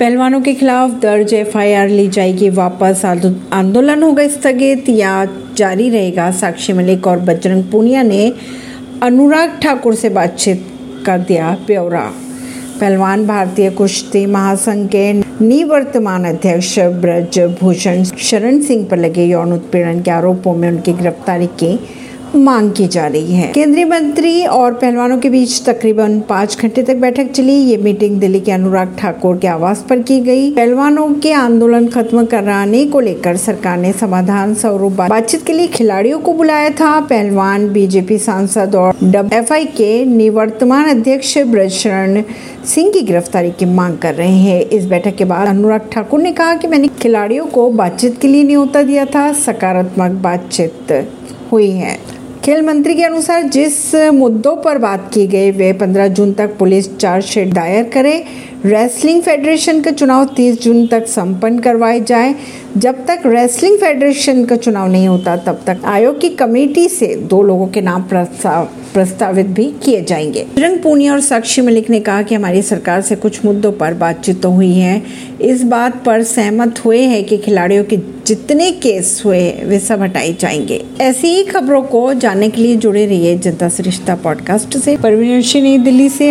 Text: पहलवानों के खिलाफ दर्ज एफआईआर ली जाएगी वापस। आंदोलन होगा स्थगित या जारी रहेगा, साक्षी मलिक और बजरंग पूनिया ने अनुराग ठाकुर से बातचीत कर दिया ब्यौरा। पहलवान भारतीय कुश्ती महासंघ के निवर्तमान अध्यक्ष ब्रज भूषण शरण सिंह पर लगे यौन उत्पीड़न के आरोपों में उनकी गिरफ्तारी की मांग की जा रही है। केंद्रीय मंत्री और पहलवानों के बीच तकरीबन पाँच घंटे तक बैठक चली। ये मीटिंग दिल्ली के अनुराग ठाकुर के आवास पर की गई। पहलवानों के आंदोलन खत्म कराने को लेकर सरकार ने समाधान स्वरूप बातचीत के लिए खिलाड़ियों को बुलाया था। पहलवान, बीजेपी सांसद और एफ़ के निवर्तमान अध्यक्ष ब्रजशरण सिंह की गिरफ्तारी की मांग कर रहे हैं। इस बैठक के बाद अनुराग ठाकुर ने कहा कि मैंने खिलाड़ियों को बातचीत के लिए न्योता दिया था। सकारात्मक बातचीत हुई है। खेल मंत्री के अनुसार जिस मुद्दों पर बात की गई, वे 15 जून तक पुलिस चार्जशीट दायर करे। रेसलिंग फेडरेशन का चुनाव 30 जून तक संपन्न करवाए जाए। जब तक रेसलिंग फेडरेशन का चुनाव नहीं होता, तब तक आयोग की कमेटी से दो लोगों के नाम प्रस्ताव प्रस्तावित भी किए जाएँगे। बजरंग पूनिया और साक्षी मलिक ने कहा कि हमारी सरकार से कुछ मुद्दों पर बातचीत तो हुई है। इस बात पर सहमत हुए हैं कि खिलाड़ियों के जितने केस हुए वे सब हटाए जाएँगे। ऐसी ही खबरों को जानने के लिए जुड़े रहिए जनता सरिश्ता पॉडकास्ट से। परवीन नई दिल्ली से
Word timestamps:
पहलवानों 0.00 0.40
के 0.40 0.52
खिलाफ 0.54 0.90
दर्ज 1.02 1.32
एफआईआर 1.34 1.88
ली 1.88 2.06
जाएगी 2.08 2.48
वापस। 2.50 3.04
आंदोलन 3.04 4.02
होगा 4.02 4.26
स्थगित 4.28 4.88
या 4.88 5.24
जारी 5.56 5.88
रहेगा, 5.90 6.30
साक्षी 6.30 6.72
मलिक 6.72 7.06
और 7.06 7.18
बजरंग 7.20 7.64
पूनिया 7.64 8.02
ने 8.02 8.32
अनुराग 9.02 9.58
ठाकुर 9.62 9.94
से 9.94 10.08
बातचीत 10.08 10.66
कर 11.06 11.18
दिया 11.18 11.56
ब्यौरा। 11.66 12.04
पहलवान 12.80 13.26
भारतीय 13.26 13.70
कुश्ती 13.70 14.24
महासंघ 14.26 14.88
के 14.88 15.12
निवर्तमान 15.12 16.24
अध्यक्ष 16.24 16.78
ब्रज 17.02 17.38
भूषण 17.60 18.02
शरण 18.04 18.60
सिंह 18.60 18.86
पर 18.90 18.96
लगे 18.96 19.24
यौन 19.24 19.52
उत्पीड़न 19.52 20.02
के 20.02 20.10
आरोपों 20.10 20.54
में 20.54 20.68
उनकी 20.68 20.92
गिरफ्तारी 20.92 21.46
की 21.62 21.78
मांग 22.36 22.70
की 22.72 22.86
जा 22.86 23.06
रही 23.06 23.34
है। 23.34 23.52
केंद्रीय 23.52 23.84
मंत्री 23.84 24.44
और 24.44 24.72
पहलवानों 24.72 25.18
के 25.18 25.30
बीच 25.30 25.62
तकरीबन 25.64 26.20
पाँच 26.20 26.56
घंटे 26.62 26.82
तक 26.82 26.96
बैठक 26.96 27.30
चली। 27.30 27.52
ये 27.52 27.76
मीटिंग 27.76 28.18
दिल्ली 28.20 28.40
के 28.40 28.52
अनुराग 28.52 28.96
ठाकुर 28.98 29.36
के 29.36 29.46
आवास 29.46 29.84
पर 29.88 30.02
की 30.02 30.20
गई। 30.20 30.50
पहलवानों 30.54 31.08
के 31.14 31.32
आंदोलन 31.32 31.86
खत्म 31.88 32.24
कराने 32.26 32.84
को 32.86 33.00
लेकर 33.00 33.36
सरकार 33.36 33.78
ने 33.78 33.92
समाधान 33.92 34.54
स्वरूप 34.54 34.92
बातचीत 34.92 35.46
के 35.46 35.52
लिए 35.52 35.66
खिलाड़ियों 35.66 36.18
को 36.18 36.32
बुलाया 36.32 36.70
था। 36.70 37.00
पहलवान, 37.00 37.68
बीजेपी 37.68 38.18
सांसद 38.18 38.74
और 38.74 38.94
एफ़ 39.32 39.52
के 39.76 40.04
निवर्तमान 40.04 40.88
अध्यक्ष 40.88 41.38
ब्रजशरण 41.38 42.22
सिंह 42.64 42.90
की 42.92 43.00
गिरफ्तारी 43.00 43.50
की 43.50 43.64
मांग 43.64 43.98
कर 43.98 44.14
रहे 44.14 44.36
हैं। 44.36 44.60
इस 44.60 44.84
बैठक 44.84 45.16
के 45.16 45.24
बाद 45.24 45.48
अनुराग 45.48 45.88
ठाकुर 45.92 46.20
ने 46.20 46.32
कहा 46.32 46.54
कि 46.54 46.68
मैंने 46.68 46.88
खिलाड़ियों 46.88 47.46
को 47.46 47.68
बातचीत 47.70 48.20
के 48.20 48.28
लिए 48.28 48.42
न्योता 48.42 48.82
दिया 48.82 49.04
था। 49.04 49.32
सकारात्मक 49.32 50.10
बातचीत 50.22 51.08
हुई 51.52 51.70
है। 51.70 52.15
खेल 52.46 52.62
मंत्री 52.62 52.94
के 52.94 53.02
अनुसार 53.02 53.42
जिस 53.42 53.94
मुद्दों 53.94 54.56
पर 54.56 54.78
बात 54.78 55.10
की 55.14 55.26
गई, 55.26 55.50
वे 55.50 55.72
15 55.72 56.08
जून 56.08 56.32
तक 56.32 56.56
पुलिस 56.58 56.96
चार्जशीट 56.96 57.48
दायर 57.48 57.84
करे। 57.84 58.24
रेसलिंग 58.64 59.22
फेडरेशन 59.22 59.80
का 59.80 59.90
चुनाव 59.90 60.24
30 60.26 60.62
जून 60.62 60.86
तक 60.86 61.06
संपन्न 61.06 61.58
करवाए 61.58 62.00
जाए। 62.00 62.34
जब 62.76 63.06
तक 63.06 63.22
रेसलिंग 63.26 63.78
फेडरेशन 63.78 64.44
का 64.44 64.56
चुनाव 64.56 64.90
नहीं 64.90 65.08
होता, 65.08 65.36
तब 65.36 65.60
तक 65.66 65.78
आयोग 65.84 66.20
की 66.20 66.28
कमेटी 66.28 66.88
से 66.88 67.06
दो 67.06 67.42
लोगों 67.42 67.66
के 67.66 67.80
नाम 67.80 68.02
प्रस्ताव 68.02 68.64
प्रस्तावित 68.64 69.46
भी 69.46 69.74
किए 69.82 70.04
जाएँगे। 70.04 70.46
बजरंग 70.56 70.78
पूनिया 70.78 71.12
और 71.12 71.20
साक्षी 71.20 71.62
मलिक 71.62 71.90
ने 71.90 72.00
कहा 72.00 72.22
कि 72.22 72.34
हमारी 72.34 72.62
सरकार 72.62 73.00
से 73.00 73.16
कुछ 73.16 73.44
मुद्दों 73.44 73.72
पर 73.72 73.94
बातचीत 73.94 74.42
तो 74.42 74.50
हुई 74.50 74.74
है। 74.74 75.02
इस 75.40 75.62
बात 75.62 76.04
पर 76.04 76.22
सहमत 76.22 76.84
हुए 76.84 77.00
हैं 77.00 77.24
कि 77.24 77.36
खिलाड़ियों 77.36 77.84
के 77.84 77.96
जितने 78.26 78.70
केस 78.70 79.22
हुए 79.24 79.50
वे 79.50 79.78
सब 79.78 80.00
हटाए 80.00 80.36
जाएँगे। 80.40 80.84
ऐसी 81.00 81.28
ही 81.28 81.44
खबरों 81.44 81.82
को 81.82 82.14
जानने 82.14 82.48
के 82.48 82.62
लिए 82.62 82.76
जुड़े 82.76 83.06
रहिए 83.06 83.38
जनता 83.38 83.68
सरिश्ता 83.68 84.14
पॉडकास्ट 84.14 84.78
से। 84.78 84.96
परवीन 84.96 85.42
नई 85.56 85.78
दिल्ली 85.78 86.08
से 86.08 86.24